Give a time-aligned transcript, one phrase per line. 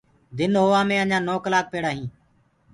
[0.37, 2.05] دن هووآ مي اجآنٚ نو ڪلآڪ پيڙي هي